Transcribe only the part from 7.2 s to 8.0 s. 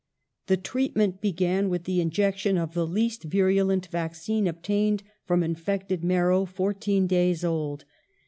old.